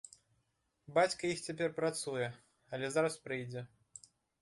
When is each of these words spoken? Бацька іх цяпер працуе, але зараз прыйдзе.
Бацька 0.95 1.21
іх 1.35 1.45
цяпер 1.47 1.69
працуе, 1.81 2.33
але 2.73 2.85
зараз 2.99 3.23
прыйдзе. 3.27 3.69